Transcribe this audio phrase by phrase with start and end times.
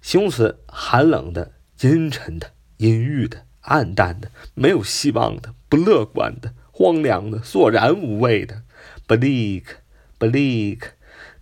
[0.00, 8.64] 形容词，寒冷的、阴沉的、阴郁的、暗淡的、没有希望的、不乐观的、荒凉的、索然无味的
[9.06, 9.62] ，bleak。
[10.18, 10.90] Bleak,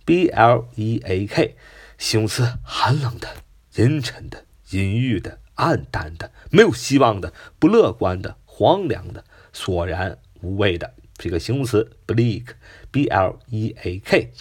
[0.05, 1.55] b l e a k，
[1.97, 3.27] 形容词，寒冷的、
[3.75, 12.49] 阴沉的、阴郁的、暗淡的、没有希望的、不乐观的、荒凉的、索然无味的，这个形容词 bleak,
[12.91, 14.31] b l e a k。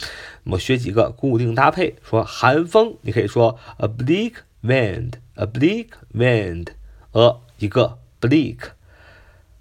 [0.45, 6.69] 我们学几个固定搭配，说寒风，你可以说 a bleak wind, a bleak wind，
[7.13, 8.59] 呃，一个 bleak，